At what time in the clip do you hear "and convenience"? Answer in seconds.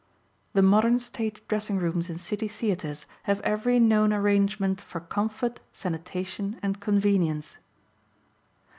6.63-7.57